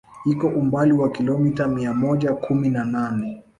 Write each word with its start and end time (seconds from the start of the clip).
Iko 0.25 0.47
umbali 0.47 0.93
wa 0.93 1.11
kilomita 1.11 1.67
mia 1.67 1.93
moja 1.93 2.33
kumi 2.33 2.69
na 2.69 2.85
nane 2.85 3.43